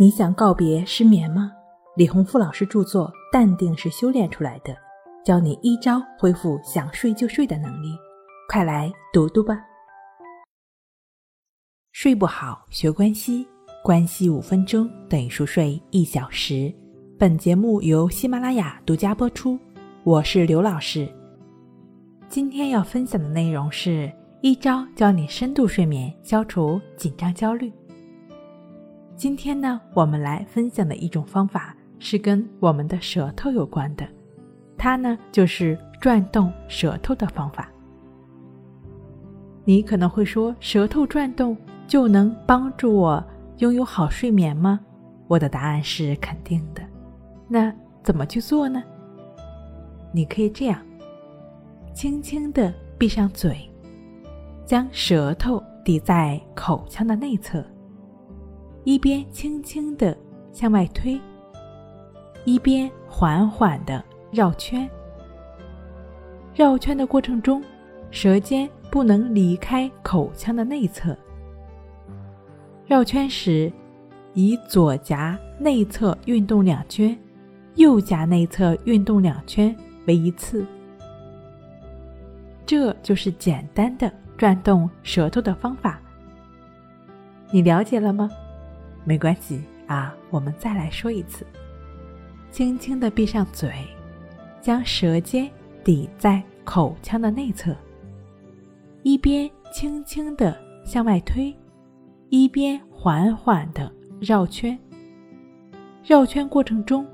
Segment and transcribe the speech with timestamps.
[0.00, 1.52] 你想告别失眠吗？
[1.96, 4.72] 李洪富老师著作《淡定是修炼出来的》，
[5.22, 7.88] 教你一招恢复想睡就睡的能力，
[8.48, 9.54] 快来读读吧。
[11.92, 13.46] 睡不好学关西，
[13.84, 16.72] 关系五分钟等于熟睡一小时。
[17.18, 19.58] 本节目由喜马拉雅独家播出，
[20.04, 21.06] 我是刘老师。
[22.30, 27.70] 今天要分享的内容是一招教你深度睡眠，消除紧张焦虑。
[29.22, 34.04] 今天呢，我们来分享的一种方法是跟我们的舌头有关的，
[34.76, 37.70] 它呢就是转动舌头的方法。
[39.64, 43.24] 你可能会说，舌头转动就能帮助我
[43.58, 44.80] 拥有好睡眠吗？
[45.28, 46.82] 我的答案是肯定的。
[47.46, 48.82] 那怎么去做呢？
[50.10, 50.84] 你可以这样，
[51.94, 53.70] 轻轻的闭上嘴，
[54.66, 57.64] 将舌头抵在口腔的内侧。
[58.84, 60.16] 一边轻轻地
[60.52, 61.20] 向外推，
[62.44, 64.88] 一边缓缓地绕圈。
[66.54, 67.62] 绕圈的过程中，
[68.10, 71.16] 舌尖不能离开口腔的内侧。
[72.84, 73.72] 绕圈时，
[74.34, 77.16] 以左颊内侧运动两圈，
[77.76, 79.74] 右颊内侧运动两圈
[80.06, 80.66] 为一次。
[82.66, 86.00] 这就是简单的转动舌头的方法。
[87.50, 88.28] 你了解了吗？
[89.04, 91.46] 没关系啊，我们再来说一次。
[92.50, 93.72] 轻轻的闭上嘴，
[94.60, 95.50] 将舌尖
[95.82, 97.74] 抵在口腔的内侧，
[99.02, 101.54] 一边轻轻的向外推，
[102.28, 104.78] 一边缓缓的绕圈。
[106.04, 107.06] 绕圈过程中，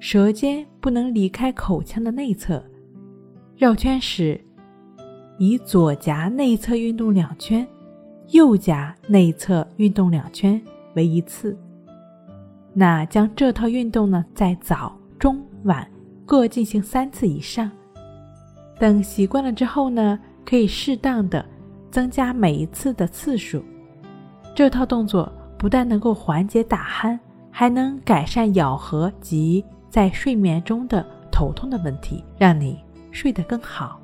[0.00, 2.64] 舌尖不能离开口腔的内侧。
[3.56, 4.40] 绕圈时，
[5.38, 7.66] 以左颊内侧运动两圈，
[8.30, 10.60] 右颊内侧运动两圈。
[10.98, 11.56] 为一次，
[12.74, 15.88] 那将这套运动呢，在早、中、晚
[16.26, 17.70] 各进行三次以上。
[18.80, 21.44] 等习惯了之后呢，可以适当的
[21.88, 23.62] 增加每一次的次数。
[24.56, 27.16] 这套动作不但能够缓解打鼾，
[27.48, 32.76] 还能改善咬合及在睡眠中的头痛的问题，让你
[33.12, 34.00] 睡得更好。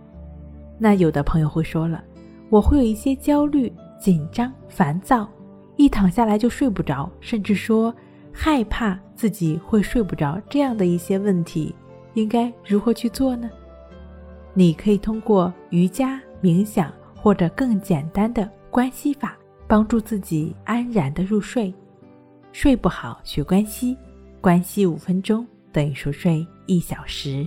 [0.78, 2.04] 那有的朋友会说了，
[2.50, 5.28] 我会有一些焦虑、紧张、烦躁。
[5.76, 7.94] 一躺下来就睡不着，甚至说
[8.32, 11.74] 害怕自己会睡不着，这样的一些问题，
[12.14, 13.50] 应该如何去做呢？
[14.52, 19.36] 你可以通过瑜伽、冥想或者更简单的关系法，
[19.66, 21.74] 帮助自己安然的入睡。
[22.52, 23.96] 睡不好学关系，
[24.40, 27.44] 关系五分钟等于熟睡一小时。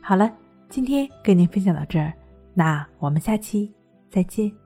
[0.00, 0.32] 好了，
[0.70, 2.14] 今天跟您分享到这儿，
[2.54, 3.70] 那我们下期
[4.10, 4.61] 再见。